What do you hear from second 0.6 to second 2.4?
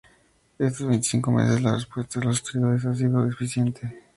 estos veinticinco meses, la respuesta de las